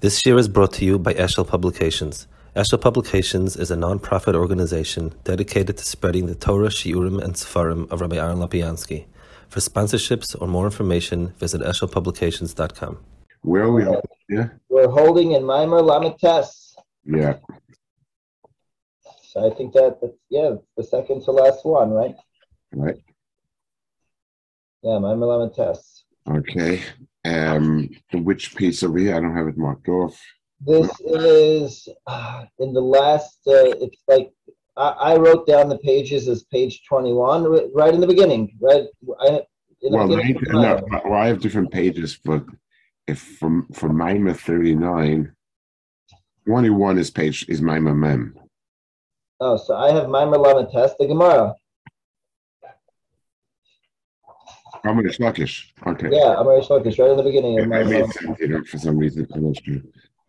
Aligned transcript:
This 0.00 0.24
year 0.26 0.36
is 0.38 0.48
brought 0.48 0.72
to 0.74 0.84
you 0.84 0.98
by 0.98 1.14
Eshel 1.14 1.46
Publications. 1.46 2.26
Eshel 2.54 2.80
Publications 2.80 3.56
is 3.56 3.70
a 3.70 3.76
non-profit 3.76 4.34
organization 4.34 5.14
dedicated 5.24 5.76
to 5.78 5.84
spreading 5.84 6.26
the 6.26 6.34
Torah, 6.34 6.68
Shiurim, 6.68 7.22
and 7.22 7.34
Sefarim 7.34 7.90
of 7.90 8.00
Rabbi 8.00 8.16
Aaron 8.16 8.38
Lapiansky. 8.38 9.06
For 9.48 9.60
sponsorships 9.60 10.36
or 10.40 10.48
more 10.48 10.64
information, 10.66 11.28
visit 11.38 11.60
eshelpublications.com. 11.62 12.98
Where 13.42 13.62
are 13.64 13.72
we? 13.72 13.84
holding? 13.84 14.02
Yeah, 14.28 14.48
We're 14.68 14.88
holding 14.88 15.32
in 15.32 15.42
Maimer 15.44 15.80
Lamites. 15.82 16.74
yeah, 17.04 17.34
So 19.22 19.50
I 19.50 19.54
think 19.54 19.72
that, 19.74 19.98
that's, 20.00 20.14
yeah, 20.30 20.56
the 20.76 20.82
second 20.82 21.22
to 21.24 21.30
last 21.30 21.64
one, 21.64 21.90
right? 21.90 22.16
right. 22.72 22.96
Yeah, 24.82 24.98
Maimer 24.98 25.26
Lamites. 25.56 26.02
Okay. 26.28 26.82
Um, 27.26 27.90
which 28.12 28.54
piece 28.54 28.82
are 28.82 28.90
we? 28.90 29.12
I 29.12 29.20
don't 29.20 29.36
have 29.36 29.48
it 29.48 29.58
marked 29.58 29.88
off. 29.88 30.20
This 30.60 30.90
is 31.00 31.88
uh, 32.06 32.44
in 32.58 32.72
the 32.72 32.80
last, 32.80 33.38
uh, 33.46 33.74
it's 33.84 34.02
like, 34.08 34.30
I, 34.76 34.88
I 34.88 35.16
wrote 35.16 35.46
down 35.46 35.68
the 35.68 35.78
pages 35.78 36.28
as 36.28 36.44
page 36.44 36.82
21, 36.88 37.72
right 37.74 37.92
in 37.92 38.00
the 38.00 38.06
beginning, 38.06 38.56
right? 38.60 38.84
I, 39.20 39.42
Well, 39.82 40.08
beginning 40.08 40.38
no, 40.48 40.80
well, 40.90 41.12
I 41.14 41.26
have 41.26 41.40
different 41.40 41.70
pages, 41.70 42.18
but 42.24 42.44
if 43.06 43.20
from 43.38 43.68
from 43.72 43.96
Mima 43.96 44.34
thirty 44.34 44.74
nine, 44.74 45.32
twenty 46.46 46.70
one 46.70 46.98
is 46.98 47.10
page 47.10 47.46
is 47.48 47.60
Mima 47.62 47.94
Mem. 47.94 48.38
Oh, 49.40 49.56
so 49.56 49.76
I 49.76 49.92
have 49.92 50.06
Maimer 50.06 50.36
Lamites, 50.36 50.96
the 50.98 51.06
Gemara. 51.06 51.54
I'm 54.86 54.96
gonna 54.96 55.08
Shlokish. 55.08 55.72
Okay. 55.86 56.08
Yeah, 56.12 56.36
I'm 56.36 56.46
already 56.46 56.66
Shlokish, 56.66 56.98
right 56.98 57.10
in 57.10 57.16
the 57.16 57.22
beginning 57.22 57.58
of 57.58 57.66
I 57.66 57.68
Maimer 57.68 57.90
made 57.90 58.12
sense 58.12 58.38
here 58.38 58.64
for 58.64 58.78
some 58.78 58.98
reason. 58.98 59.26
I'm 59.34 59.46
not 59.46 59.64
sure. 59.64 59.80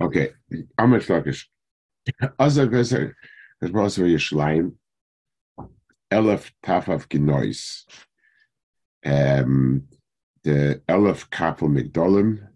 Okay. 0.02 0.30
I'm 0.78 0.92
gonna 0.92 1.00
Shlokish. 1.00 1.46
Also, 2.40 2.68
gesagt, 2.68 3.14
das 3.62 3.72
war 3.72 3.90
so 3.90 4.06
ihr 4.06 4.20
Schleim. 4.20 4.78
Elf 6.10 6.52
Tafaf 6.64 7.08
Genois. 7.10 7.86
Um, 9.06 9.84
the 10.44 10.82
Elf 10.88 11.30
Kapel 11.30 11.70
Migdolim. 11.70 12.48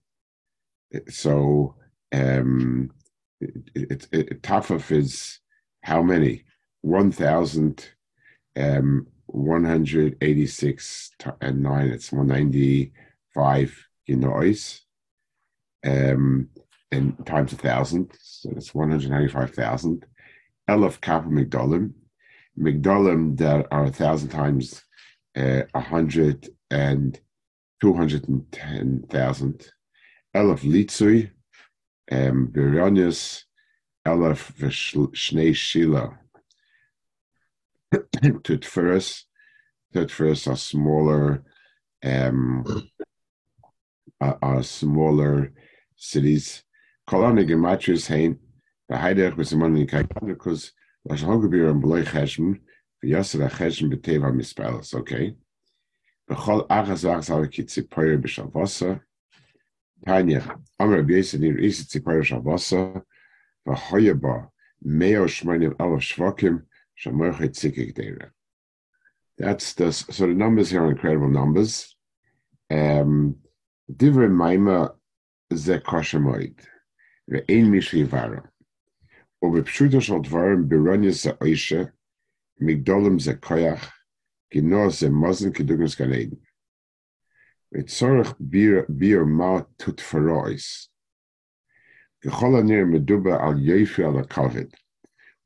So, 1.10 1.76
um, 2.14 2.92
it, 3.40 3.52
it, 3.76 4.08
it, 4.12 4.42
Tafaf 4.42 4.92
is 4.92 5.40
how 5.84 6.02
many? 6.02 6.44
1,000, 6.82 7.92
um, 8.58 9.08
186 9.34 11.12
and 11.42 11.64
9. 11.64 11.88
It's 11.88 12.12
195 12.12 13.88
Genois. 14.10 14.82
Um, 15.86 16.50
and 16.92 17.26
times 17.26 17.54
a 17.54 17.56
thousand, 17.56 18.12
so 18.22 18.52
it's 18.56 18.76
195,000. 18.76 20.06
Elf 20.68 21.02
Kappa 21.02 21.28
Migdolim. 21.28 21.94
Migdolim 22.60 23.38
that 23.38 23.68
are 23.72 23.86
a 23.86 23.92
thousand 23.92 24.30
times 24.30 24.84
uh, 25.38 25.64
a 25.74 25.80
hundred 25.80 26.50
and 26.70 27.20
two 27.82 27.94
hundred 27.94 28.28
and 28.28 28.50
ten 28.52 29.04
thousand. 29.10 29.72
Elf 30.34 30.62
Litzui, 30.62 31.32
um, 32.12 32.48
Bironius, 32.52 33.44
Elf 34.06 34.54
Shnei 34.58 35.56
Shila. 35.56 36.18
Tutferus, 38.22 39.24
Tutferus 39.94 40.50
are 40.50 40.58
smaller, 40.58 41.44
um, 42.04 42.90
are, 44.20 44.38
are 44.42 44.64
smaller 44.64 45.54
cities. 45.96 46.64
Hain, 48.08 48.40
the 48.90 48.98
was 49.38 49.54
among 49.54 49.74
the 49.74 49.82
Hogabir 51.22 51.70
and 51.70 51.82
Bloy 51.82 52.06
Mispelas, 54.32 54.94
okay? 54.94 55.36
The 56.28 56.36
Chol 56.36 56.68
Achas 56.68 57.04
Bishavasa, 58.18 59.02
Tanya, 60.06 60.56
Amr 60.80 61.04
Shavasa, 62.22 63.02
Meo 64.84 65.26
Shvokim, 65.98 66.64
Shamor 67.04 67.34
Tzikik 67.34 67.94
Deira. 67.96 68.30
That's 69.38 69.74
the, 69.74 69.92
so 69.92 70.28
the 70.28 70.34
numbers 70.34 70.70
here 70.70 70.84
are 70.84 70.92
incredible 70.92 71.30
numbers. 71.30 71.96
Um, 72.70 73.38
Divre 73.92 74.30
Maima 74.30 74.94
Ze 75.54 75.80
Koshemoid, 75.80 76.22
Moid. 76.22 76.60
Ve'en 77.30 77.68
Mishri 77.70 78.06
Yivara. 78.06 78.44
O 79.42 79.50
Bepshuto 79.50 80.02
Shal 80.02 80.22
Dvarim 80.22 80.68
Bironya 80.68 81.12
Ze 81.12 81.32
Oisha, 81.34 81.92
Migdolim 82.62 83.20
Ze 83.20 83.34
Koyach, 83.34 83.90
Gino 84.54 84.90
Ze 84.90 85.08
Mozen 85.08 85.52
Kedugnus 85.52 85.98
Gan 85.98 86.14
Eden. 86.14 86.40
Ve'tzorach 87.74 88.36
Biur 88.40 89.28
Ma 89.28 89.64
Tutfarois. 89.80 90.88
Ge'chol 92.24 92.60
Anir 92.60 92.86
Meduba 92.86 93.42
Al 93.42 93.56
Yeifu 93.56 94.06
Al 94.06 94.24
Akavid. 94.24 94.72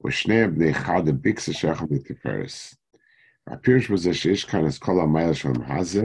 ושני 0.07 0.47
בני 0.47 0.71
אחד 0.71 1.09
הביקס 1.09 1.49
השייכם 1.49 1.85
לתפארס. 1.91 2.75
הפירוש 3.47 3.91
בזה 3.91 4.15
שיש 4.15 4.45
כאן 4.45 4.67
את 4.67 4.79
כל 4.79 5.01
המייל 5.01 5.33
של 5.33 5.49
המחזה, 5.49 6.03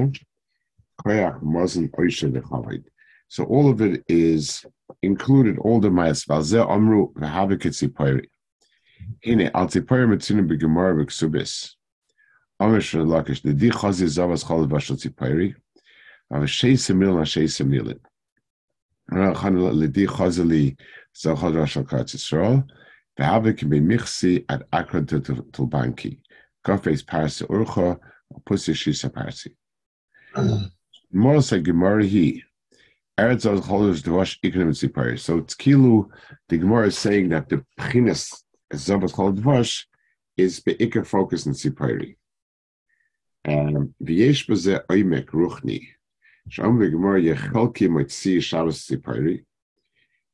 כוח 0.96 1.36
מוזן 1.42 1.86
עושה 1.98 2.28
וכבד. 2.34 2.80
So 3.28 3.44
all 3.44 3.70
of 3.70 3.82
it 3.82 4.04
is 4.08 4.66
included, 5.02 5.58
all 5.58 5.80
the 5.80 5.90
mayas. 5.90 6.26
Valzeh 6.26 6.70
amru 6.70 7.12
v'havik 7.14 7.66
tzipori. 7.66 8.28
Hine, 9.22 9.50
al 9.54 9.68
tzipori 9.68 10.06
metzinu 10.08 10.48
b'gemara 10.48 10.94
v'ksubis. 10.96 11.76
Amish 12.62 12.94
lakish, 12.94 13.42
the 13.42 13.54
di 13.54 13.70
chazi 13.70 14.08
zavas 14.08 14.48
chal 14.48 14.68
v'ashal 14.68 14.98
tzipori. 14.98 15.56
Av 16.32 16.44
sheisa 16.44 16.96
mil 16.96 17.16
na 17.16 17.24
sheisa 17.24 17.66
milin. 17.66 18.00
Rachan 19.12 19.56
l'di 19.74 20.06
chazi 20.06 20.48
li 20.48 20.78
zachal 21.16 21.54
v'ashal 21.54 21.88
katz 21.88 22.14
Yisrael. 23.21 23.43
V'havik 23.43 23.59
can 23.59 23.69
be 23.69 23.81
michsi 23.81 24.45
at 24.49 24.63
akron 24.73 25.07
tulbanki. 25.07 26.19
Kafes 26.65 27.03
parsi 27.03 27.45
urcha, 27.47 27.99
pussy 28.45 28.73
shisa 28.73 29.13
parsi. 29.13 29.55
Say 31.43 31.61
gemara 31.61 32.05
he. 32.05 32.45
Eretz 33.19 33.47
al 33.47 33.61
cholos 33.61 34.03
devash 34.03 34.39
ikonim 34.43 34.71
tzipari. 34.71 35.19
So 35.19 35.39
it's 35.39 35.55
kilu. 35.55 36.09
The 36.49 36.59
Gemara 36.59 36.87
is 36.87 36.99
saying 36.99 37.31
that 37.31 37.49
the 37.49 37.65
pchinas 37.79 38.43
zavas 38.73 39.13
chol 39.13 39.37
devash 39.37 39.85
is 40.37 40.61
beikar 40.61 41.07
focus 41.07 41.47
in 41.47 41.53
tzipari. 41.53 42.17
Um, 43.47 43.95
V'yesh 44.03 44.49
b'zeh 44.49 44.87
oimek 44.87 45.27
ruchni. 45.27 45.89
Shom 46.49 46.79
v'gemara 46.79 47.21
yechalki 47.23 47.89
moitzi 47.89 48.41
Shabbos 48.41 48.87
tzipari. 48.87 49.45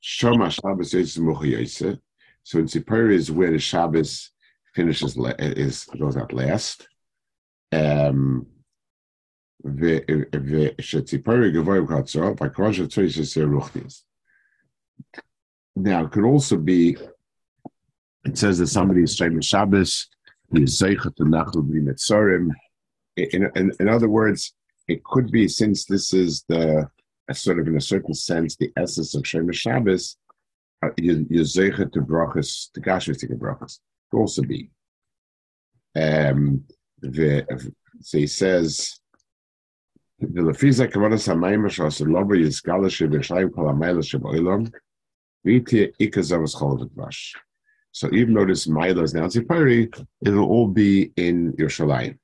Shom 0.02 0.44
ha-Shabbos 0.44 0.92
yotze 0.92 1.18
mucha 1.18 1.46
yotze. 1.46 1.98
So 2.46 2.60
in 2.60 2.66
Tzipora 2.66 3.12
is 3.12 3.28
where 3.28 3.50
the 3.50 3.58
Shabbos 3.58 4.30
finishes 4.72 5.16
is 5.16 5.84
goes 5.98 6.16
out 6.16 6.32
last. 6.32 6.86
Um, 7.72 8.46
now 9.64 9.98
it 16.04 16.12
could 16.12 16.24
also 16.24 16.56
be. 16.56 16.96
It 18.24 18.38
says 18.38 18.58
that 18.58 18.68
somebody 18.68 19.02
is 19.02 19.16
saying 19.16 19.40
Shabbos. 19.40 20.06
In, 20.52 20.68
in, 23.56 23.72
in 23.80 23.88
other 23.88 24.08
words, 24.08 24.54
it 24.86 25.02
could 25.02 25.32
be 25.32 25.48
since 25.48 25.84
this 25.84 26.14
is 26.14 26.44
the 26.48 26.88
sort 27.32 27.58
of 27.58 27.66
in 27.66 27.76
a 27.76 27.80
certain 27.80 28.14
sense 28.14 28.54
the 28.54 28.70
essence 28.76 29.16
of 29.16 29.26
Shema 29.26 29.50
Shabbos 29.50 30.16
you 30.96 31.26
you 31.28 31.40
zeicha 31.40 31.90
to 31.92 32.00
brachas 32.00 32.70
to 32.72 32.80
kashrus 32.80 33.20
to 33.20 33.28
brachas 33.28 33.80
could 34.10 34.18
also 34.18 34.42
be. 34.42 34.70
Um, 35.94 36.64
the, 37.00 37.46
so 38.00 38.18
he 38.18 38.26
says. 38.26 39.00
The 40.18 40.40
lefiza 40.40 40.90
kavanas 40.90 41.28
hamayim 41.28 41.66
shas 41.66 42.00
lover 42.00 42.36
yizgalish 42.36 43.06
v'shayim 43.06 43.54
kol 43.54 43.66
hamayla 43.66 44.02
sheboilam 44.02 44.72
v'iti 45.46 45.92
ikazavas 46.00 46.56
chol 46.56 46.78
v'dvash. 46.80 47.34
So 47.92 48.08
even 48.12 48.34
though 48.34 48.46
this 48.46 48.66
Maila 48.66 49.02
is 49.04 49.14
now 49.14 49.24
in 49.24 49.30
Tzipari, 49.30 50.06
it'll 50.24 50.44
all 50.44 50.68
be 50.68 51.12
in 51.16 51.52
Yerushalayim. 51.54 52.18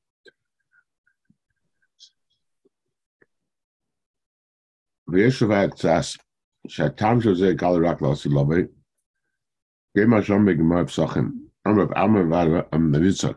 V'yeshuvat 5.10 5.84
asks, 5.84 6.18
שהטעם 6.68 7.20
של 7.20 7.34
זה 7.34 7.52
גל 7.52 7.86
רק 7.86 8.02
לעשי 8.02 8.28
לובי, 8.28 8.62
זה 9.96 10.06
מה 10.06 10.22
שם 10.22 10.46
בגמר 10.46 10.86
פסוכם, 10.86 11.28
אמר 11.68 12.04
אמר 12.04 12.20
ועד 12.30 12.64
המביצות, 12.72 13.36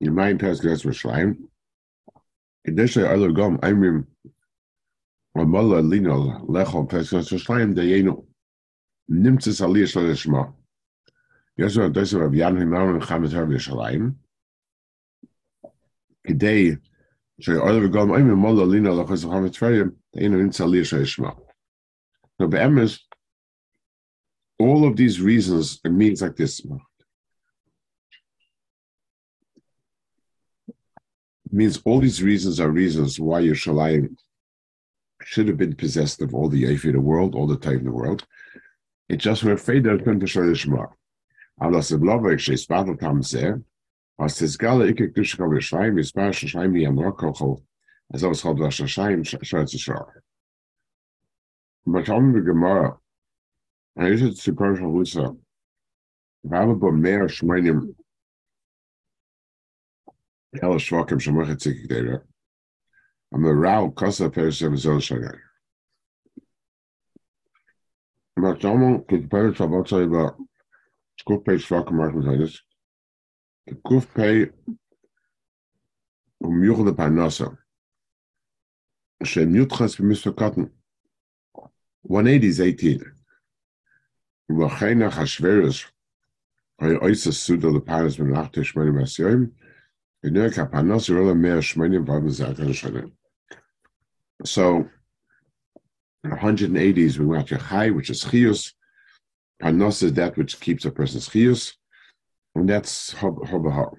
ימי 0.00 0.26
אינטרס 0.26 0.60
גרס 0.60 0.86
ושליים, 0.86 1.34
כדי 2.66 2.88
שאלו 2.88 3.34
גם, 3.34 3.56
אמרים, 3.70 4.02
אמר 5.36 5.62
ללינו 5.62 5.90
לינו 5.90 6.54
לכו 6.54 6.86
גרס 6.86 7.32
ושליים 7.32 7.74
דיינו, 7.74 8.26
נמצא 9.08 9.50
סלי 9.50 9.80
יש 9.80 9.96
לו 9.96 10.10
לשמוע. 10.10 10.52
יש 11.58 11.76
לו 11.76 11.88
דסר 11.88 12.18
רב 12.24 12.34
ין 12.34 12.56
הימר 12.56 12.84
מלחמת 12.84 13.32
הרב 13.32 13.52
ישליים, 13.52 14.12
כדי 16.26 16.70
שאלו 17.40 17.90
גם, 17.92 18.00
אמרים, 18.00 18.30
אמר 18.30 18.52
ללינו 18.52 18.72
לינו 18.72 19.02
לכו 19.02 19.16
פסקס 19.16 19.50
ושליים, 19.50 19.90
דיינו 20.16 20.36
נמצא 20.36 20.66
לי 20.66 20.78
יש 20.78 20.94
לו 20.94 21.00
לשמוע. 21.00 21.41
Eino 22.32 22.32
nimmt 22.32 22.32
es 22.32 22.32
Aliyah 22.32 22.32
Shal 22.32 22.32
Yishma. 22.32 22.38
Now, 22.38 22.46
be'emes, 22.46 23.00
all 24.58 24.86
of 24.86 24.96
these 24.96 25.20
reasons, 25.20 25.80
it 25.84 25.92
means 25.92 26.22
like 26.22 26.36
this. 26.36 26.60
It 26.60 26.70
means 31.52 31.82
all 31.84 32.00
these 32.00 32.22
reasons 32.22 32.60
are 32.60 32.70
reasons 32.70 33.20
why 33.20 33.40
your 33.40 33.54
Yerushalayim 33.54 34.16
should 35.22 35.48
have 35.48 35.58
been 35.58 35.76
possessed 35.76 36.22
of 36.22 36.34
all 36.34 36.48
the 36.48 36.64
Yafi 36.64 36.86
in 36.86 36.92
the 36.92 37.00
world, 37.00 37.34
all 37.34 37.46
the 37.46 37.56
time 37.56 37.78
in 37.78 37.84
the 37.84 37.92
world. 37.92 38.26
It 39.08 39.18
just 39.18 39.44
were 39.44 39.52
afraid 39.52 39.84
that 39.84 39.94
it 39.94 40.04
couldn't 40.04 40.26
show 40.26 40.46
the 40.46 40.54
se 41.82 41.96
blove 41.96 42.32
ich 42.32 42.40
she's 42.40 42.66
battle 42.66 42.96
tam 42.96 43.22
se, 43.22 43.52
was 44.18 44.42
es 44.42 44.56
gale 44.56 44.88
ik 44.88 45.00
ik 45.00 45.14
dusch 45.14 45.36
kav 45.36 45.60
shvaim, 45.60 45.98
is 45.98 46.12
pa 46.12 46.30
shvaim 46.30 46.72
mi 46.72 46.86
am 46.86 46.96
rokocho. 46.96 47.62
As 48.12 48.24
aus 48.24 48.42
hob 48.42 48.58
was 51.84 52.08
haben 52.08 52.34
wir 52.34 52.42
gemacht? 52.42 53.00
Er 53.94 54.08
ist 54.08 54.20
jetzt 54.20 54.42
zu 54.42 54.54
Parche 54.54 54.84
Russa. 54.84 55.36
Wir 56.42 56.58
haben 56.58 56.72
aber 56.72 56.92
mehr 56.92 57.28
Schmeinim. 57.28 57.96
Kelle 60.52 60.78
Schwakim, 60.80 61.20
schon 61.20 61.34
mache 61.34 61.52
ich 61.52 61.58
zickig 61.58 61.88
dir, 61.88 62.04
ja? 62.04 62.22
Am 63.30 63.42
der 63.42 63.54
Rau, 63.54 63.90
Kossa, 63.90 64.28
Perse, 64.28 64.66
im 64.66 64.76
Sohn, 64.76 65.00
schon 65.00 65.22
gar. 65.22 65.38
Und 68.34 68.42
was 68.42 68.62
haben 68.64 68.80
wir, 69.08 69.18
die 69.18 69.26
Parche 69.26 69.54
Schwakim, 69.54 70.02
über 70.02 70.38
Skupay 71.20 71.58
Schwakim, 71.58 71.96
machen 71.96 72.22
wir 72.22 72.38
das. 72.38 72.62
Die 73.66 73.74
Kufpay, 73.80 74.52
um 76.38 76.62
Juchel 76.62 76.86
der 76.86 76.92
Parnasse. 76.92 77.58
Schem 79.22 79.54
Jutchas, 79.54 79.98
wir 79.98 80.06
müssen 80.06 80.34
verkatten. 80.34 80.81
180 82.02 82.46
is 82.48 82.60
18. 82.60 83.12
V'cheina 84.50 85.10
chashveres, 85.10 85.84
hay 86.80 86.96
oisa 86.96 87.32
suda 87.32 87.68
lepanas 87.68 88.18
menach 88.18 88.52
teshmanim 88.52 89.00
asyoim, 89.00 89.52
v'nei 90.24 90.52
kapanos 90.52 91.14
rola 91.14 91.34
mea 91.34 91.60
shmanim 91.60 92.04
v'avim 92.04 92.28
zakan 92.28 92.70
shanim. 92.70 93.12
So, 94.44 94.88
180s, 96.26 97.18
we 97.18 97.24
went 97.26 97.48
to 97.48 97.56
high, 97.56 97.90
which 97.90 98.10
is 98.10 98.24
chiyus. 98.24 98.72
Panos 99.62 100.02
is 100.02 100.12
that 100.14 100.36
which 100.36 100.58
keeps 100.58 100.84
a 100.84 100.90
person's 100.90 101.28
chiyus, 101.28 101.74
and 102.56 102.68
that's 102.68 103.14
hobahar. 103.14 103.94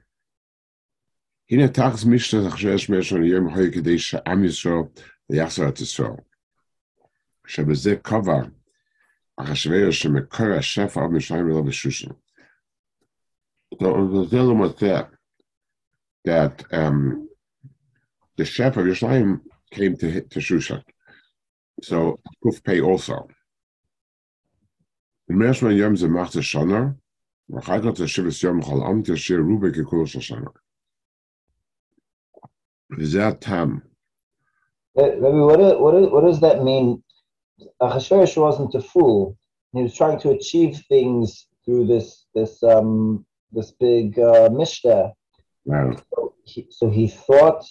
Hine 1.49 1.71
tags 1.71 2.03
mishna 2.03 2.49
chashveres 2.49 2.89
mea 2.89 3.01
shon 3.01 3.23
yom 3.23 3.47
hoy 3.47 3.69
kedei 3.69 3.97
sha'am 3.97 4.43
yisrael, 4.43 4.89
v'yachzor 5.31 5.69
at 5.69 5.75
yisrael. 5.75 6.19
שבזה 7.46 7.96
קבע 7.96 8.40
אחשוורוש 9.36 10.02
שמקור 10.02 10.46
השפע 10.58 11.00
על 11.00 11.06
משלם 11.06 11.46
ולא 11.46 11.62
בשושן. 11.62 12.10
So 13.74 13.86
the 14.12 14.26
deal 14.30 14.54
with 14.54 14.78
that, 14.78 15.10
that 16.24 16.64
um, 16.72 17.28
the 18.36 18.44
chef 18.44 18.76
of 18.76 18.86
Yerushalayim 18.86 19.40
came 19.70 19.94
to 19.96 20.22
to 20.22 20.38
Shushan. 20.40 20.82
So 21.82 22.18
Kuf 22.42 22.64
pay 22.64 22.80
also. 22.80 23.28
The 25.28 25.34
Mershman 25.34 25.76
Yom 25.76 25.96
ze 25.96 26.08
macht 26.08 26.36
es 26.36 26.44
Shana, 26.44 26.94
ואחר 27.50 27.82
כך 27.82 28.02
תשב 28.02 28.22
יום 28.44 28.62
חול 28.62 28.82
עם 28.86 29.02
תשאיר 29.04 29.40
רובה 29.50 29.68
ככולו 29.70 30.06
של 30.06 30.20
שנה. 30.20 30.50
וזה 32.98 33.28
הטעם. 33.28 33.78
What, 34.94 35.20
what, 35.20 36.12
what 36.12 36.24
does 36.24 36.40
that 36.40 36.64
mean 36.64 37.02
Achashverosh 37.81 38.37
wasn't 38.41 38.75
a 38.75 38.81
fool. 38.81 39.37
He 39.73 39.81
was 39.81 39.95
trying 39.95 40.19
to 40.19 40.31
achieve 40.31 40.81
things 40.89 41.47
through 41.65 41.87
this 41.87 42.25
this 42.35 42.61
um 42.63 43.25
this 43.51 43.71
big 43.71 44.19
uh, 44.19 44.49
mishta. 44.49 45.13
Wow. 45.65 45.95
So 46.13 46.33
he, 46.45 46.67
so 46.69 46.89
he 46.89 47.07
thought. 47.07 47.63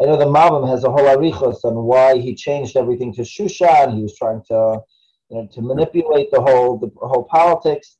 I 0.00 0.04
know 0.04 0.18
the 0.18 0.26
Malbim 0.26 0.68
has 0.68 0.84
a 0.84 0.90
whole 0.90 1.06
arichos 1.06 1.64
on 1.64 1.74
why 1.84 2.18
he 2.18 2.34
changed 2.34 2.76
everything 2.76 3.14
to 3.14 3.22
Shushan. 3.22 3.96
He 3.96 4.02
was 4.02 4.14
trying 4.14 4.42
to, 4.48 4.82
you 5.30 5.36
know, 5.38 5.48
to 5.52 5.62
manipulate 5.62 6.30
the 6.30 6.40
whole 6.42 6.76
the 6.78 6.90
whole 6.98 7.24
politics. 7.24 7.96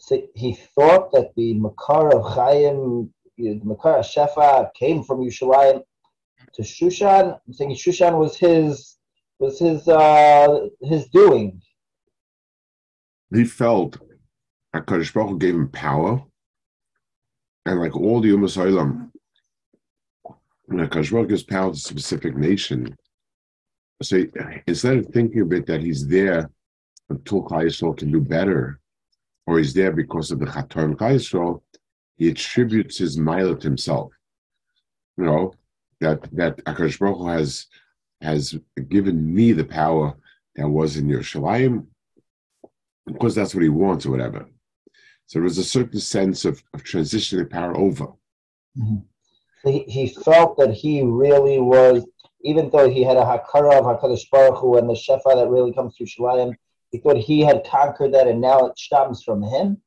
So 0.00 0.22
he 0.34 0.54
thought 0.54 1.12
that 1.12 1.34
the 1.36 1.54
Makar 1.54 2.14
of 2.14 2.24
Chaim, 2.34 3.12
the 3.36 3.60
Makar 3.64 3.98
of 3.98 4.06
Shefa, 4.06 4.72
came 4.74 5.02
from 5.02 5.20
Yushalayim 5.20 5.82
to 6.54 6.62
Shushan. 6.62 7.38
I'm 7.46 7.52
saying 7.52 7.72
Shushan 7.72 8.18
was 8.18 8.36
his 8.36 8.95
was 9.38 9.58
his 9.58 9.86
uh 9.88 10.66
his 10.82 11.08
doing. 11.08 11.60
He 13.34 13.44
felt 13.44 13.98
that 14.72 14.86
Kaddish 14.86 15.12
Baruch 15.12 15.30
Hu 15.30 15.38
gave 15.38 15.54
him 15.54 15.68
power, 15.68 16.22
and 17.66 17.80
like 17.80 17.96
all 17.96 18.20
the 18.20 18.30
Ummah 18.30 18.56
Olam, 18.66 19.10
when 20.66 20.88
Kaddish 20.88 21.10
Baruch 21.10 21.28
gives 21.28 21.42
power 21.42 21.70
to 21.70 21.76
a 21.76 21.76
specific 21.76 22.36
nation, 22.36 22.96
so 24.02 24.24
instead 24.66 24.98
of 24.98 25.06
thinking 25.06 25.40
of 25.40 25.52
it 25.52 25.66
that 25.66 25.80
he's 25.80 26.06
there 26.06 26.50
until 27.08 27.42
Klal 27.42 27.96
can 27.96 28.12
do 28.12 28.20
better, 28.20 28.80
or 29.46 29.58
he's 29.58 29.74
there 29.74 29.92
because 29.92 30.30
of 30.30 30.38
the 30.38 30.46
Chator 30.46 30.88
Klal 30.94 31.60
he 32.16 32.30
attributes 32.30 32.96
his 32.96 33.18
mile 33.18 33.54
to 33.54 33.68
himself. 33.68 34.12
You 35.18 35.24
know 35.24 35.54
that 36.00 36.22
that 36.32 36.64
Akash 36.64 36.98
Baruch 36.98 37.18
Hu 37.18 37.26
has 37.28 37.66
has 38.20 38.58
given 38.88 39.34
me 39.34 39.52
the 39.52 39.64
power 39.64 40.14
that 40.56 40.68
was 40.68 40.96
in 40.96 41.08
Yerushalayim, 41.08 41.86
because 43.06 43.34
that's 43.34 43.54
what 43.54 43.62
he 43.62 43.68
wants 43.68 44.06
or 44.06 44.10
whatever. 44.10 44.46
So 45.26 45.38
there 45.38 45.44
was 45.44 45.58
a 45.58 45.64
certain 45.64 46.00
sense 46.00 46.44
of, 46.44 46.62
of 46.72 46.82
transitioning 46.84 47.50
power 47.50 47.76
over. 47.76 48.06
Mm-hmm. 48.78 48.98
He, 49.68 49.80
he 49.88 50.08
felt 50.08 50.56
that 50.58 50.72
he 50.72 51.02
really 51.02 51.58
was, 51.58 52.06
even 52.42 52.70
though 52.70 52.88
he 52.88 53.02
had 53.02 53.16
a 53.16 53.24
Hakara 53.24 53.78
of 53.78 53.84
HaKadosh 53.84 54.30
Baruch 54.30 54.58
Hu 54.58 54.76
and 54.76 54.88
the 54.88 54.94
Shefa 54.94 55.34
that 55.34 55.48
really 55.48 55.72
comes 55.72 55.96
through 55.96 56.06
Shalayim, 56.06 56.54
he 56.92 56.98
thought 56.98 57.16
he 57.16 57.40
had 57.40 57.66
conquered 57.66 58.14
that 58.14 58.28
and 58.28 58.40
now 58.40 58.66
it 58.66 58.78
stems 58.78 59.24
from 59.24 59.42
him. 59.42 59.78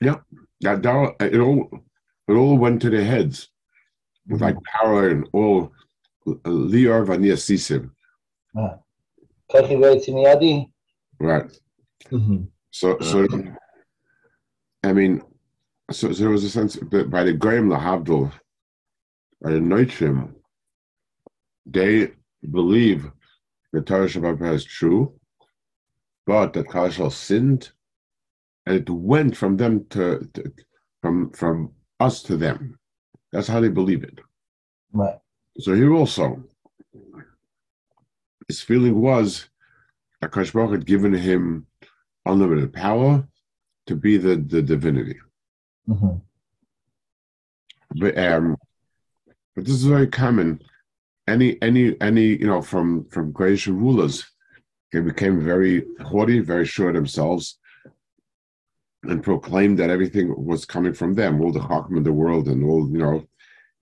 Yeah, 0.00 0.16
that, 0.60 0.82
that, 0.82 1.16
it, 1.20 1.40
all, 1.40 1.68
it 2.28 2.32
all 2.32 2.56
went 2.56 2.80
to 2.82 2.90
their 2.90 3.04
heads 3.04 3.48
with 4.28 4.40
like 4.40 4.56
power 4.62 5.08
and 5.08 5.28
all 5.32 5.72
Lior 6.44 7.06
Vania 7.06 7.34
Sisim. 7.34 7.90
Right. 11.20 11.50
Mm-hmm. 12.10 12.44
So, 12.70 12.98
so 13.00 13.26
I 14.84 14.92
mean, 14.92 15.22
so, 15.90 16.12
so 16.12 16.22
there 16.22 16.30
was 16.30 16.44
a 16.44 16.50
sense 16.50 16.78
that 16.90 17.10
by 17.10 17.24
the 17.24 17.32
Graham 17.32 17.68
Lahabdul, 17.68 18.32
by 19.42 19.50
the 19.52 19.58
Neutrim, 19.58 20.34
they 21.66 22.12
believe 22.50 23.10
the 23.72 23.80
Torah 23.80 24.06
Shabbat 24.06 24.54
is 24.54 24.64
true, 24.64 25.18
but 26.26 26.52
that 26.52 26.68
Kalashal 26.68 27.12
sinned, 27.12 27.70
and 28.66 28.76
it 28.76 28.90
went 28.90 29.36
from 29.36 29.56
them 29.56 29.86
to, 29.90 30.28
to, 30.34 30.52
from 31.00 31.30
from 31.32 31.72
us 32.00 32.22
to 32.24 32.36
them. 32.36 32.78
That's 33.32 33.48
how 33.48 33.60
they 33.60 33.68
believe 33.68 34.04
it. 34.04 34.20
Right. 34.92 35.18
So 35.60 35.74
here 35.74 35.92
also, 35.92 36.42
his 38.46 38.60
feeling 38.60 39.00
was 39.00 39.48
that 40.20 40.32
Baruch 40.32 40.70
had 40.70 40.86
given 40.86 41.12
him 41.12 41.66
unlimited 42.24 42.72
power 42.72 43.26
to 43.86 43.96
be 43.96 44.18
the, 44.18 44.36
the 44.36 44.62
divinity. 44.62 45.16
Mm-hmm. 45.88 46.18
But 47.96 48.18
um, 48.18 48.56
but 49.56 49.64
this 49.64 49.74
is 49.74 49.84
very 49.84 50.06
common. 50.06 50.60
Any 51.26 51.60
any 51.62 51.98
any 52.00 52.26
you 52.26 52.46
know 52.46 52.60
from 52.60 53.06
from 53.06 53.32
great 53.32 53.66
rulers, 53.66 54.24
they 54.92 55.00
became 55.00 55.44
very 55.44 55.84
haughty, 56.00 56.40
very 56.40 56.66
sure 56.66 56.88
of 56.88 56.94
themselves, 56.94 57.58
and 59.04 59.22
proclaimed 59.22 59.78
that 59.78 59.90
everything 59.90 60.34
was 60.36 60.66
coming 60.66 60.92
from 60.92 61.14
them, 61.14 61.40
all 61.40 61.52
the 61.52 61.60
chacham 61.60 61.96
in 61.96 62.02
the 62.02 62.12
world, 62.12 62.48
and 62.48 62.62
all 62.62 62.88
you 62.90 62.98
know, 62.98 63.26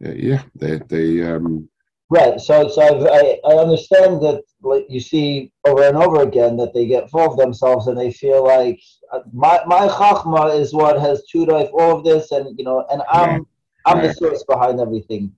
yeah, 0.01 0.43
they 0.55 0.79
they 0.89 1.23
um, 1.23 1.69
right. 2.11 2.41
So 2.41 2.69
so 2.69 2.83
I've, 2.83 3.07
i 3.07 3.39
I 3.49 3.55
understand 3.55 4.23
that 4.23 4.43
like 4.63 4.87
you 4.89 5.01
see 5.01 5.53
over 5.67 5.83
and 5.83 5.97
over 5.97 6.23
again 6.23 6.57
that 6.59 6.75
they 6.75 6.87
get 6.87 7.11
full 7.11 7.31
of 7.31 7.37
themselves 7.37 7.87
and 7.87 7.99
they 7.99 8.13
feel 8.13 8.45
like 8.45 8.81
uh, 9.13 9.21
my 9.33 9.61
my 9.67 9.89
chachma 9.89 10.59
is 10.59 10.75
what 10.75 11.01
has 11.01 11.25
tutored 11.31 11.69
all 11.73 11.99
of 11.99 12.05
this, 12.05 12.33
and 12.33 12.59
you 12.59 12.65
know, 12.65 12.87
and 12.91 13.03
I'm. 13.11 13.47
I'm 13.87 14.03
the 14.03 14.13
source 14.13 14.43
behind 14.49 14.81
everything. 14.81 15.33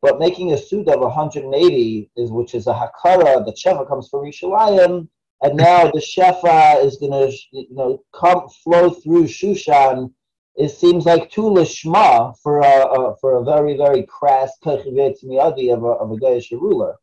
But 0.00 0.18
making 0.18 0.52
a 0.52 0.58
suit 0.58 0.88
of 0.88 1.00
180 1.00 2.10
is 2.16 2.30
which 2.30 2.54
is 2.54 2.66
a 2.66 2.72
hakara. 2.72 3.44
The 3.44 3.52
cheva 3.52 3.86
comes 3.86 4.08
from 4.08 4.24
Rishalayim, 4.24 5.06
and 5.42 5.56
now 5.56 5.90
the 5.90 6.00
shefa 6.00 6.84
is 6.84 6.96
going 6.96 7.12
to, 7.12 7.36
you 7.52 7.66
know, 7.70 8.02
come 8.12 8.48
flow 8.64 8.90
through 8.90 9.24
Shushan. 9.24 10.12
It 10.54 10.68
seems 10.68 11.06
like 11.06 11.30
too 11.30 11.42
lishma 11.42 12.36
for 12.42 12.60
a, 12.60 12.84
a 12.86 13.16
for 13.16 13.38
a 13.38 13.44
very 13.44 13.76
very 13.76 14.02
crass 14.04 14.52
kachivet 14.62 15.24
miyadi 15.24 15.72
of 15.72 15.82
a 15.82 15.86
of 15.86 16.10
a 16.10 16.16
Gaish 16.16 16.50
ruler. 16.52 16.96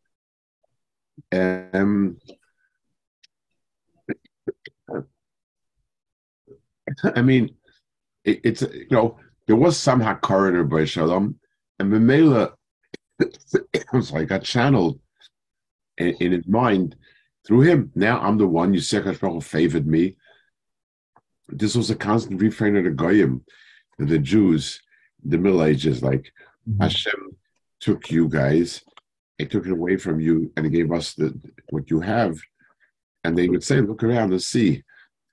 Um, 1.34 2.18
I 7.16 7.22
mean, 7.22 7.56
it, 8.24 8.42
it's 8.44 8.62
you 8.62 8.88
know 8.92 9.18
there 9.48 9.56
was 9.56 9.78
some 9.78 10.00
hakara 10.00 10.68
by 10.70 10.86
Shalom, 10.86 11.40
and 11.80 11.92
it 13.20 13.86
was 13.92 14.12
like 14.12 14.28
got 14.28 14.44
channeled 14.44 15.00
in, 15.98 16.10
in, 16.20 16.32
his 16.34 16.48
mind 16.48 16.96
through 17.46 17.62
him. 17.62 17.92
Now 17.96 18.20
I'm 18.20 18.38
the 18.38 18.48
one 18.48 18.74
you 18.74 18.80
said 18.80 19.06
favored 19.42 19.88
me. 19.88 20.16
This 21.52 21.76
was 21.76 21.90
a 21.90 21.96
constant 21.96 22.42
refrain 22.42 22.76
of 22.78 22.84
the 22.84 22.92
Goyim, 22.92 23.44
the 23.98 24.20
Jews, 24.20 24.82
the 25.24 25.38
Middle 25.38 25.64
Ages, 25.64 26.02
like 26.02 26.32
mm-hmm. 26.68 26.82
Hashem 26.82 27.38
took 27.80 28.12
you 28.12 28.28
guys, 28.28 28.84
he 29.38 29.46
took 29.46 29.66
it 29.66 29.72
away 29.72 29.98
from 29.98 30.20
you, 30.20 30.52
and 30.56 30.66
he 30.66 30.72
gave 30.72 30.92
us 30.92 31.14
the 31.14 31.34
what 31.70 31.90
you 31.90 32.02
have. 32.02 32.38
And 33.24 33.38
they 33.38 33.48
would 33.50 33.64
say, 33.64 33.82
"Look 33.82 34.04
around 34.04 34.32
and 34.32 34.42
see." 34.42 34.84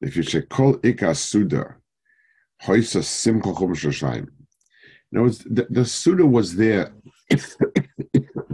If 0.00 0.16
you 0.16 0.22
say 0.22 0.42
kol 0.42 0.80
ika 0.82 1.14
suda, 1.14 1.76
hoisa 2.62 3.02
simcha 3.02 3.52
chum 3.54 3.74
shoshayim. 3.74 4.26
In 5.12 5.18
other 5.18 5.22
words, 5.22 5.38
the, 5.38 5.66
the 5.70 5.84
suda 5.84 6.26
was 6.26 6.56
there 6.56 6.92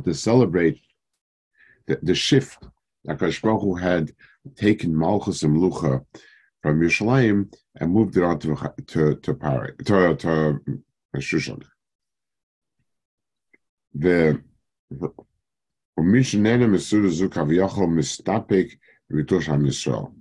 to 0.05 0.13
celebrate 0.15 0.79
the, 1.87 1.99
the 2.03 2.15
shift 2.15 2.59
that 3.05 3.19
Baruch 3.19 3.63
Hu 3.63 3.75
had 3.75 4.13
taken 4.57 4.95
Malchus 4.95 5.43
and 5.43 5.57
Lucha 5.57 6.05
from 6.62 6.80
Yerushalayim 6.80 7.54
and 7.76 7.92
moved 7.92 8.18
it 8.18 8.24
on 8.24 8.40
to 8.40 8.56
to 8.88 9.16
to 9.16 9.34
Paris, 9.34 9.76
to, 9.86 10.16
to 10.16 10.60
Shushan. 11.18 11.64
The 13.94 14.42
Mishnah 15.98 16.58
Mesura 16.60 17.10
Zukav 17.10 17.50
Yachol 17.50 17.90
Mistapik 17.90 18.78
Ritush 19.12 19.46
HaMisrael. 19.46 20.14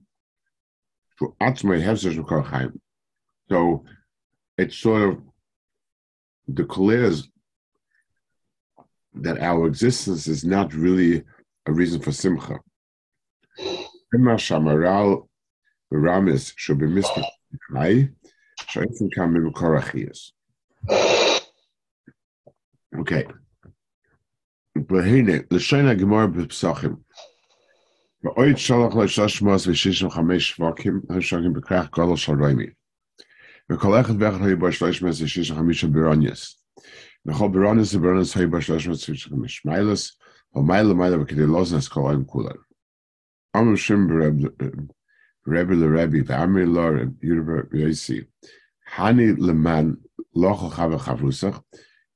To 1.19 1.35
Atzmai 1.41 1.83
Hefzesh 1.83 2.17
Mekor 2.23 2.73
So 3.51 3.85
it 4.57 4.73
sort 4.73 5.03
of 5.03 5.23
declares 6.53 7.29
that 9.15 9.39
our 9.41 9.67
existence 9.67 10.29
is 10.29 10.45
not 10.45 10.75
really 10.75 11.25
a 11.67 11.73
reason 11.73 12.01
for 12.01 12.13
simcha. 12.13 12.61
Shamaral 14.15 15.27
beramis 15.96 16.54
should 16.58 16.80
be 16.80 16.88
missed 16.88 17.12
high, 17.74 18.10
shayfin 18.72 19.10
kam 19.14 19.34
mim 19.34 19.52
korachias. 19.54 20.32
Okay. 22.96 23.24
והנה, 24.90 25.34
לשון 25.52 25.88
הגמור 25.88 26.26
בפסחים. 26.26 26.96
ואויד 28.24 28.58
שלח 28.58 28.96
לשלוש 29.04 29.42
מאות 29.42 29.68
ושישים 29.68 30.08
וחמש 30.08 30.50
שווקים, 30.50 31.02
השוגים 31.10 31.54
בכרך 31.54 31.90
גודל 31.90 32.16
של 32.16 32.44
רמי. 32.44 32.66
וכל 33.72 34.00
אחד 34.02 34.14
ואחד 34.20 34.46
היו 34.46 34.60
בו 34.60 34.72
שלוש 34.72 35.02
מאות 35.02 35.16
ושישים 35.24 35.56
וחמישה 35.56 35.88
ברוניה. 35.88 36.32
וכל 37.26 37.48
ברונס 37.48 37.96
וברונס 37.96 38.38
היו 38.38 38.52
בה 38.52 38.62
365 38.62 39.66
מיילס, 39.66 40.18
ומיילה 40.56 40.94
מיילה 40.94 41.22
וכדי 41.22 41.46
לוזנס 41.46 41.88
כל 41.88 42.10
היום 42.10 42.26
כולם. 42.26 42.56
אמר 43.58 43.76
שם 43.76 44.08
Rebbe 45.47 45.75
Rebbe, 45.75 46.25
the 46.25 46.35
Amir 46.35 46.67
Lor, 46.67 47.13
Yerba 47.23 47.63
Yosi, 47.73 48.27
Hani 48.95 49.39
Leman, 49.39 49.97
Locho 50.37 50.73
Chava 50.73 50.99
Chavrusach, 50.99 51.63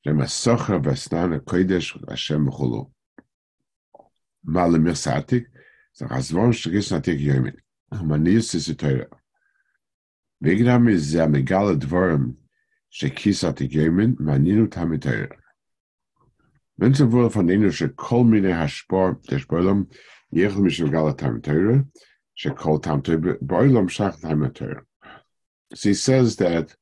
Rema 0.05 0.25
Socher 0.25 0.83
Vasnan, 0.83 1.39
Kodesh 1.41 1.97
Hashem 2.09 2.51
Chulu. 2.51 2.91
Ma 4.45 4.67
Mir 4.67 4.93
Satik, 4.93 5.47
the 5.97 6.07
Razvon 6.07 6.53
Shigis 6.53 6.91
Natik 6.91 7.25
Yomin, 7.25 7.55
Manius 7.93 8.55
is 8.57 8.67
the 8.67 8.75
Torah. 8.75 9.07
Vigram 10.43 10.89
is 10.89 11.13
the 11.13 11.21
Megala 11.21 11.79
Dvorim, 11.79 12.35
Shekis 12.93 13.45
Natik 13.45 13.71
Yomin, 13.73 14.17
Maninu 14.17 14.67
Tamitoyer. 14.67 15.31
Wenn 16.77 16.95
sowohl 16.95 17.31
von 17.31 17.47
denen, 17.47 17.71
die 17.71 17.89
Kolmine 17.89 18.57
Haspor, 18.57 19.21
der 19.31 19.39
Spöllum, 19.39 19.89
Jechel 20.33 20.63
Mishel 20.63 20.91
Galatam 20.91 21.43
Teure, 21.43 21.87
she 22.41 22.49
kol 22.51 22.79
tam 22.79 23.03
teure 23.03 23.39
boilum 23.51 23.89
shach 23.95 24.85
she 25.75 25.93
says 25.93 26.37
that 26.37 26.75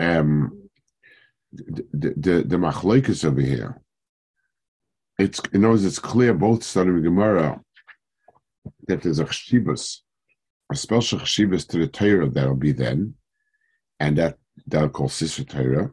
um 0.00 0.30
the 1.52 2.14
the 2.26 2.34
the 2.52 2.56
machlekes 2.56 3.22
over 3.24 3.42
here. 3.42 3.82
It's 5.18 5.40
you 5.52 5.58
know 5.58 5.74
it's 5.74 5.98
clear 5.98 6.32
both 6.32 6.62
studying 6.62 7.02
gemara 7.02 7.60
that 8.88 9.02
there's 9.02 9.18
a 9.18 9.26
chshibus 9.26 9.98
a 10.70 10.74
special 10.74 11.18
chshibus 11.18 11.68
to 11.68 11.76
the 11.78 11.86
Torah 11.86 12.30
that'll 12.30 12.56
be 12.56 12.72
then 12.72 13.14
and 14.00 14.16
that 14.16 14.38
that 14.68 14.84
are 14.84 14.88
called 14.88 15.10
Sisra 15.10 15.46
Torah, 15.46 15.90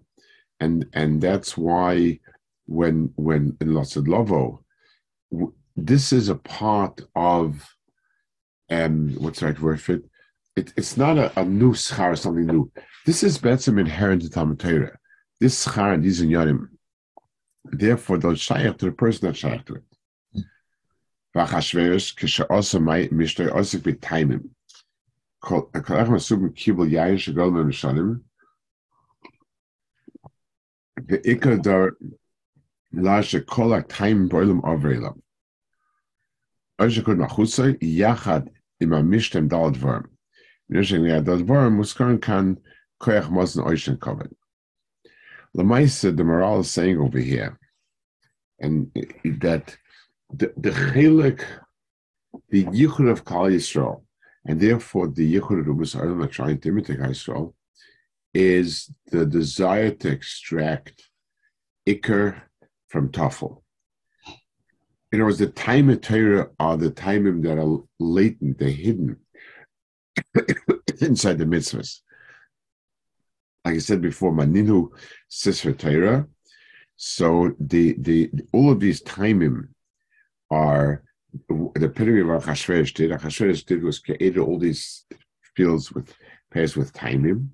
and 0.62 0.86
and 0.94 1.22
that's 1.22 1.58
why 1.58 2.20
when 2.66 3.12
when 3.18 3.58
in 3.60 3.70
Lassad 3.70 4.08
Lovo, 4.08 4.64
this 5.76 6.14
is 6.14 6.30
a 6.30 6.36
part 6.36 7.02
of 7.14 7.76
um 8.70 9.16
what's 9.18 9.40
the 9.40 9.48
right 9.48 9.60
word 9.60 9.82
for 9.82 9.94
it? 9.94 10.06
it 10.56 10.74
it's 10.78 10.98
not 10.98 11.18
a, 11.18 11.40
a 11.40 11.46
new 11.46 11.74
schar, 11.74 12.18
something 12.18 12.46
new. 12.46 12.72
This 13.06 13.24
is 13.24 13.38
betzim 13.38 13.80
inherent 13.80 14.22
to 14.24 14.30
Talmud 14.30 14.60
Torah. 14.60 14.98
This 15.40 15.66
schar, 15.66 16.02
these 16.02 16.22
inyanim, 16.22 16.68
therefore 17.66 18.18
those 18.18 18.42
shaykh 18.42 18.78
to 18.78 18.86
the 18.86 18.92
person 18.92 19.28
that 19.28 19.38
shaykh 19.38 19.66
to 19.66 19.76
it. 19.76 19.84
V'achashverosh 21.36 22.16
kisha 22.16 22.46
also 22.50 22.80
my 22.80 23.08
mishtay 23.08 23.54
also 23.54 23.80
be 23.80 23.94
timing. 23.94 24.50
Kol 25.42 25.70
masub 25.74 26.42
kibul 26.56 26.90
yayin 26.92 27.18
shagol 27.18 27.54
me 27.54 28.22
Ve'ikar 31.02 31.62
dar 31.62 31.96
lashe 32.94 33.46
kolak 33.46 33.88
time 33.88 34.28
boilum 34.28 34.62
avrelam. 34.62 35.22
Oishakod 36.80 37.18
machutza 37.26 37.80
yachad 37.80 38.50
im 38.80 38.90
amishtem 38.90 39.48
dal 39.50 39.72
dvarm. 39.72 40.08
Nishing 40.72 41.08
ya 41.08 41.20
dal 41.22 41.40
dvarm 41.40 41.78
muskaran 41.78 42.22
kan 42.22 42.60
koyach 43.02 43.30
mozen 43.30 43.64
oishen 43.66 43.98
kovet. 43.98 44.34
Lamaisa, 45.58 46.16
the 46.16 46.24
moral 46.24 46.60
is 46.60 46.70
saying 46.70 47.00
over 47.00 47.20
here, 47.20 47.60
and 48.60 48.92
eh, 48.96 49.32
that 49.42 49.76
the, 50.32 50.54
the 50.58 50.70
chilik, 50.70 51.44
the 52.50 52.66
yichud 52.66 53.10
of 53.10 53.26
Kal 53.26 53.46
Yisrael, 53.46 54.04
and 54.46 54.60
therefore 54.60 55.08
the 55.08 55.34
yichud 55.34 55.62
of 55.62 55.66
Umas 55.66 55.96
Arlam 55.96 56.24
are 56.24 56.28
trying 56.28 56.60
to 56.60 56.70
imitate 56.70 57.00
Yisrael, 57.00 57.54
is 58.34 58.92
the 59.08 59.26
desire 59.26 59.90
to 59.90 60.10
extract 60.10 61.10
ikr 61.88 62.40
from 62.88 63.10
tafel. 63.10 63.64
In 65.12 65.20
other 65.20 65.26
words, 65.26 65.40
the 65.40 65.48
time 65.48 65.90
of 65.90 66.02
Torah 66.02 66.50
are 66.60 66.78
the 66.78 66.92
time 66.92 67.42
that 67.42 67.58
are 67.58 67.84
latent, 68.00 68.60
they're 68.60 68.70
hidden 68.70 69.18
inside 71.02 71.38
the 71.38 71.46
mitzvahs. 71.46 72.00
Like 73.66 73.76
I 73.76 73.80
said 73.80 74.02
before, 74.02 74.32
maninu 74.32 74.90
sisra 75.30 75.78
Torah. 75.78 76.28
So 76.96 77.54
the 77.60 77.96
the 78.00 78.32
all 78.54 78.72
of 78.72 78.80
these 78.80 79.02
timing 79.02 79.70
are 80.52 81.04
the 81.48 81.86
epitome 81.86 82.22
of 82.22 82.28
Achashverosh 82.28 82.94
did. 82.94 83.12
Achashverosh 83.12 83.66
did 83.66 83.84
was 83.84 84.00
created 84.00 84.38
all 84.38 84.60
these 84.60 85.06
fields 85.56 85.92
with 85.92 86.14
pairs 86.52 86.76
with 86.76 86.94
timing 86.94 87.52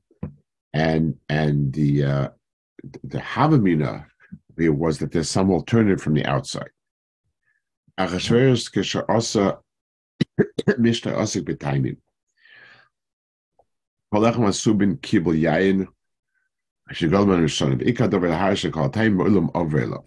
and 0.75 1.15
and 1.29 1.73
the 1.73 2.03
uh, 2.03 2.29
the 3.03 3.17
Havamina 3.17 4.05
was 4.57 4.99
that 4.99 5.11
there's 5.11 5.29
some 5.29 5.51
alternative 5.51 6.01
from 6.01 6.13
the 6.13 6.25
outside. 6.25 6.69
Holach 14.13 14.35
Masubin 14.35 14.99
Kibul. 14.99 15.39
Ikad 16.91 18.13
over 18.13 18.27
the 18.27 18.35
called 18.71 18.93
Taim 18.93 19.51
Avrelov. 19.51 20.05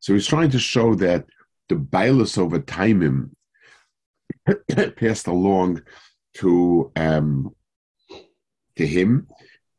So 0.00 0.14
he's 0.14 0.26
trying 0.26 0.50
to 0.50 0.58
show 0.58 0.94
that 0.96 1.26
the 1.68 1.76
bailus 1.76 2.38
over 2.38 2.60
Taimim 2.60 3.30
passed 4.96 5.26
along 5.26 5.82
to 6.34 6.92
um, 6.96 7.54
to 8.76 8.86
him, 8.86 9.28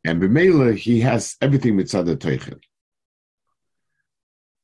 and 0.04 0.22
B'Mela 0.22 0.76
he 0.76 1.02
has 1.02 1.36
everything 1.42 1.78
mitzad 1.78 2.06
the 2.06 2.16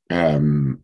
Um, 0.10 0.84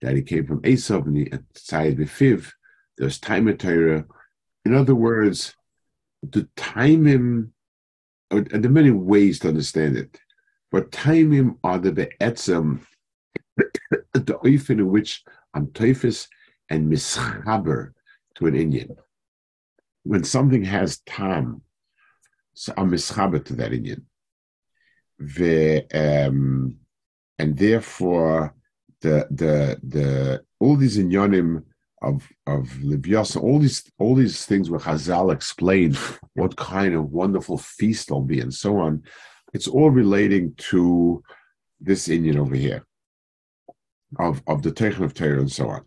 that 0.00 0.16
he 0.16 0.22
came 0.22 0.46
from 0.46 0.62
Esav 0.62 1.06
and 1.06 1.16
he 1.16 1.30
decided 1.54 1.98
with 1.98 2.08
Fiv. 2.08 2.52
There's 2.96 3.18
time 3.18 3.54
Torah. 3.56 4.04
In 4.64 4.74
other 4.74 4.94
words, 4.94 5.54
the 6.22 6.48
timing, 6.56 7.52
and 8.30 8.46
there 8.46 8.70
are 8.70 8.72
many 8.72 8.90
ways 8.90 9.38
to 9.40 9.48
understand 9.48 9.96
it, 9.96 10.20
but 10.70 10.92
timing 10.92 11.58
are 11.64 11.78
the 11.78 11.92
be'etzem, 11.92 12.80
the 13.56 14.38
oif 14.44 14.70
in 14.70 14.88
which 14.88 15.22
I'm 15.54 15.68
teifis 15.68 16.28
and 16.68 16.90
mischaber 16.90 17.92
to 18.36 18.46
an 18.46 18.54
Indian. 18.54 18.96
When 20.04 20.24
something 20.24 20.64
has 20.64 21.00
tam, 21.06 21.62
so 22.54 22.72
I'm 22.76 22.90
mischaber 22.90 23.44
to 23.46 23.54
that 23.56 23.72
Indian. 23.72 24.06
The, 25.18 25.86
um, 25.94 26.78
and 27.38 27.56
therefore, 27.56 28.54
the 29.00 29.26
the 29.30 29.78
the 29.82 30.42
all 30.58 30.76
these 30.76 30.98
inyanim 30.98 31.64
of 32.02 32.26
of 32.46 32.82
Leviathan, 32.82 33.42
all 33.42 33.58
these 33.58 33.90
all 33.98 34.14
these 34.14 34.46
things 34.46 34.70
where 34.70 34.80
Chazal 34.80 35.32
explain 35.32 35.96
what 36.34 36.56
kind 36.56 36.94
of 36.94 37.12
wonderful 37.12 37.58
feast 37.58 38.08
there'll 38.08 38.22
be 38.22 38.40
and 38.40 38.52
so 38.52 38.78
on. 38.78 39.02
It's 39.52 39.68
all 39.68 39.90
relating 39.90 40.54
to 40.70 41.22
this 41.80 42.08
Indian 42.08 42.38
over 42.38 42.54
here 42.54 42.84
of 44.18 44.42
of 44.46 44.62
the 44.62 44.70
Teichen 44.72 45.04
of 45.04 45.14
Torah 45.14 45.40
and 45.40 45.52
so 45.52 45.68
on. 45.68 45.84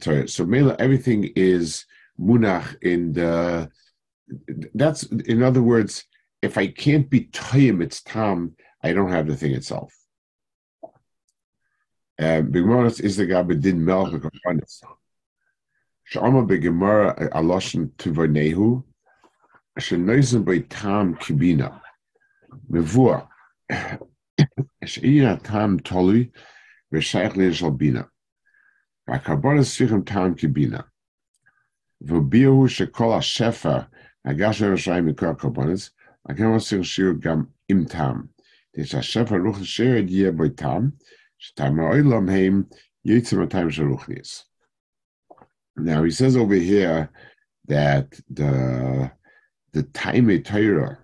Torah 0.00 0.28
so 0.28 0.44
Mela, 0.46 0.76
everything 0.78 1.30
is 1.36 1.84
munach 2.20 2.80
in 2.82 3.12
the. 3.12 3.70
That's 4.74 5.02
in 5.04 5.42
other 5.42 5.62
words, 5.62 6.04
if 6.40 6.56
I 6.56 6.68
can't 6.68 7.10
be 7.10 7.26
toyim, 7.26 7.82
it's 7.82 8.02
tam. 8.02 8.54
I 8.82 8.92
don't 8.92 9.10
have 9.10 9.26
the 9.26 9.36
thing 9.36 9.52
itself. 9.52 9.92
Um, 12.18 12.52
Bigmaras 12.52 13.00
is 13.00 13.16
the 13.16 13.26
guy 13.26 13.42
din 13.42 13.80
melch 13.80 14.12
b'kafanis. 14.12 14.82
Shama 16.04 16.44
b'gemara 16.44 17.30
aloshin 17.30 17.90
tivanehu. 17.96 18.84
Shenoizim 19.78 20.44
by 20.44 20.58
tam 20.60 21.16
kibina. 21.16 21.80
Mevua. 22.70 23.26
Sheina 24.84 25.42
tam 25.42 25.80
tolui. 25.80 26.30
V'shaych 26.92 27.32
le'shal 27.32 27.76
bina. 27.76 28.08
והקרבונס 29.07 29.77
צריכים 29.77 30.01
טעם 30.01 30.33
קיבינה. 30.33 30.79
וביהו 32.01 32.69
שכל 32.69 33.17
השפע 33.17 33.79
הגש 34.25 34.61
לרשעים 34.61 35.05
מכל 35.05 35.25
הקרבונס, 35.25 35.89
הגמר 36.29 36.59
צריך 36.59 36.85
שיר 36.85 37.13
גם 37.19 37.43
עם 37.69 37.85
טעם. 37.85 38.23
כדי 38.73 38.85
שהשפע 38.85 39.35
רוח 39.45 39.61
השרד 39.61 40.09
יהיה 40.09 40.31
בו 40.31 40.49
טעם, 40.49 40.89
שטעם 41.37 41.79
העולם 41.79 42.29
הם 42.29 42.63
יצא 43.05 43.35
מהטעם 43.35 43.71
של 43.71 43.83
רוחניס. 43.83 44.43
Now 45.79 46.03
he 46.03 46.11
says 46.11 46.35
over 46.35 46.55
here 46.55 47.09
that 47.67 48.19
the 48.29 49.11
the 49.73 49.83
time 49.93 50.27
Torah 50.41 50.97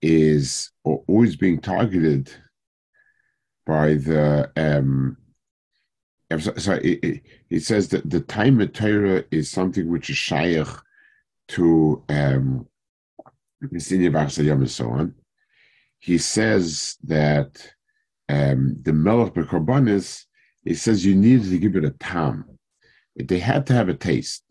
is 0.00 0.70
always 0.84 1.36
being 1.36 1.60
targeted 1.60 2.30
by 3.66 3.94
the 3.94 4.50
um, 4.56 5.16
so 6.39 6.73
it, 6.73 7.21
it, 7.49 7.63
says 7.63 7.89
that 7.89 8.09
the 8.09 8.21
time 8.21 8.59
of 8.59 8.73
Torah 8.73 9.23
is 9.29 9.51
something 9.51 9.89
which 9.89 10.09
is 10.09 10.17
shaykh 10.17 10.67
to 11.49 12.03
um, 12.09 12.67
and 13.61 14.71
so 14.71 14.89
on. 14.89 15.15
He 15.99 16.17
says 16.17 16.97
that 17.03 17.73
um, 18.29 18.77
the 18.81 18.93
Melech 18.93 19.33
Bekorbanis, 19.33 20.25
he 20.63 20.75
says 20.75 21.05
you 21.05 21.15
needed 21.15 21.49
to 21.49 21.59
give 21.59 21.75
it 21.75 21.85
a 21.85 21.91
tam. 21.91 22.45
They 23.15 23.39
had 23.39 23.67
to 23.67 23.73
have 23.73 23.89
a 23.89 23.93
taste. 23.93 24.43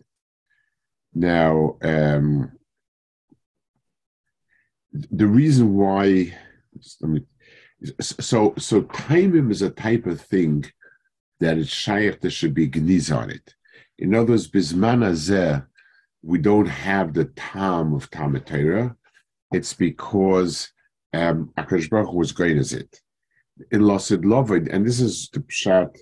Now, 1.15 1.77
um, 1.83 2.53
the 4.93 5.27
reason 5.27 5.75
why, 5.75 6.37
so 8.01 8.55
so 8.57 8.83
timing 8.83 9.51
is 9.51 9.63
a 9.63 9.71
type 9.71 10.07
of 10.07 10.21
thing 10.21 10.65
that 11.43 11.59
it's 11.59 11.71
shaykh 11.71 12.21
there 12.21 12.31
should 12.31 12.55
be 12.55 12.69
gniz 12.69 13.15
on 13.17 13.31
it. 13.31 13.55
In 13.99 14.15
other 14.15 14.33
words, 14.33 14.51
bisman 14.51 15.05
azeh, 15.11 15.65
we 16.23 16.39
don't 16.39 16.67
have 16.67 17.15
the 17.15 17.27
tam 17.37 17.95
of 17.95 18.11
Tamatera. 18.11 18.97
It's 19.53 19.75
because 19.75 20.73
um, 21.13 21.53
Akash 21.59 21.91
Baruch 21.91 22.13
was 22.13 22.33
great 22.33 22.57
as 22.57 22.73
it. 22.73 23.01
In 23.71 23.83
Lasid 23.83 24.25
Lovid, 24.25 24.73
and 24.73 24.87
this 24.87 25.01
is 25.01 25.29
the 25.33 25.41
pshat, 25.41 25.97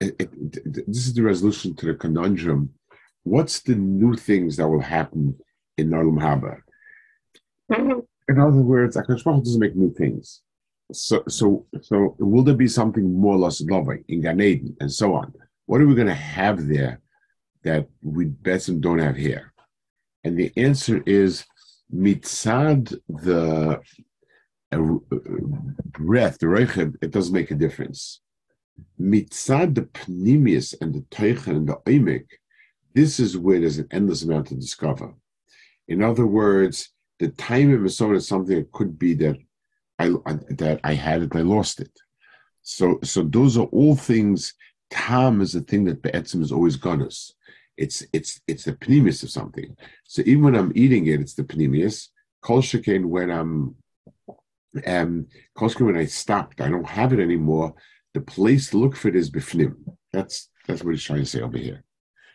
it, 0.00 0.14
it, 0.18 0.30
it, 0.32 0.86
this 0.86 1.06
is 1.06 1.14
the 1.14 1.22
resolution 1.22 1.74
to 1.76 1.86
the 1.86 1.94
conundrum. 1.94 2.70
What's 3.24 3.60
the 3.60 3.74
new 3.74 4.14
things 4.14 4.56
that 4.56 4.68
will 4.68 4.80
happen 4.80 5.36
in 5.76 5.90
Narlum 5.90 6.20
Haba? 6.20 6.60
Mm-hmm. 7.72 8.00
In 8.28 8.38
other 8.38 8.62
words, 8.62 8.96
Akash 8.96 9.24
Baruch 9.24 9.44
doesn't 9.44 9.60
make 9.60 9.74
new 9.74 9.92
things. 9.92 10.42
So, 10.92 11.22
so, 11.28 11.66
so, 11.82 12.16
will 12.18 12.42
there 12.42 12.54
be 12.54 12.68
something 12.68 13.12
more 13.12 13.34
or 13.34 13.38
less 13.38 13.60
loving 13.60 14.04
in 14.08 14.22
Gan 14.22 14.40
and 14.80 14.90
so 14.90 15.14
on? 15.14 15.34
What 15.66 15.80
are 15.82 15.86
we 15.86 15.94
going 15.94 16.06
to 16.06 16.14
have 16.14 16.66
there 16.66 17.00
that 17.62 17.86
we 18.02 18.24
Betsim 18.24 18.80
don't 18.80 18.98
have 18.98 19.16
here? 19.16 19.52
And 20.24 20.38
the 20.38 20.50
answer 20.56 21.02
is 21.04 21.44
mitzad 21.94 22.98
the 23.08 23.80
uh, 24.72 24.78
breath, 25.84 26.38
the 26.38 26.46
reichel, 26.46 26.94
it 27.02 27.10
doesn't 27.10 27.34
make 27.34 27.50
a 27.50 27.54
difference. 27.54 28.20
Mitzad 29.00 29.74
the 29.74 29.82
pnimius 29.82 30.74
and 30.80 30.94
the 30.94 31.00
teichen 31.10 31.56
and 31.56 31.68
the 31.68 31.76
oimik, 31.86 32.26
this 32.94 33.20
is 33.20 33.36
where 33.36 33.60
there's 33.60 33.78
an 33.78 33.88
endless 33.90 34.22
amount 34.22 34.48
to 34.48 34.54
discover. 34.54 35.14
In 35.86 36.02
other 36.02 36.26
words, 36.26 36.90
the 37.18 37.28
time 37.28 37.72
of 37.72 37.82
a 37.82 38.14
is 38.14 38.28
something 38.28 38.56
that 38.56 38.72
could 38.72 38.98
be 38.98 39.14
that 39.14 39.36
I, 39.98 40.10
that 40.50 40.80
I 40.84 40.94
had 40.94 41.22
it, 41.22 41.34
I 41.34 41.40
lost 41.40 41.80
it. 41.80 41.90
So, 42.62 42.98
so 43.02 43.22
those 43.22 43.56
are 43.56 43.66
all 43.66 43.96
things. 43.96 44.54
Tam 44.90 45.40
is 45.40 45.54
a 45.54 45.60
thing 45.60 45.84
that 45.84 46.02
Be'etzim 46.02 46.42
is 46.42 46.52
always 46.52 46.76
gonus. 46.76 47.32
It's 47.76 48.04
it's 48.12 48.40
it's 48.48 48.64
the 48.64 48.72
pneumius 48.72 49.22
of 49.22 49.30
something. 49.30 49.76
So 50.04 50.22
even 50.26 50.42
when 50.42 50.56
I'm 50.56 50.72
eating 50.74 51.06
it, 51.06 51.20
it's 51.20 51.34
the 51.34 51.44
pneumius. 51.44 52.08
Kol 52.42 52.62
when 52.62 53.30
I'm 53.30 53.76
um 54.86 55.26
kol 55.54 55.70
when 55.70 55.96
I 55.96 56.06
stopped, 56.06 56.60
I 56.60 56.68
don't 56.68 56.88
have 56.88 57.12
it 57.12 57.20
anymore. 57.20 57.74
The 58.14 58.20
place 58.20 58.70
to 58.70 58.78
look 58.78 58.96
for 58.96 59.08
it 59.08 59.16
is 59.16 59.30
bifnim. 59.30 59.76
That's 60.12 60.50
that's 60.66 60.82
what 60.82 60.90
he's 60.90 61.04
trying 61.04 61.20
to 61.20 61.26
say 61.26 61.40
over 61.40 61.56
here. 61.56 61.84